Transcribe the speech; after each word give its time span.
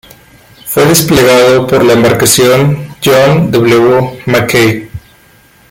Fue 0.65 0.87
desplegado 0.87 1.67
por 1.67 1.85
la 1.85 1.93
embarcación 1.93 2.91
John 3.05 3.51
W. 3.51 4.23
Mackay. 4.25 4.89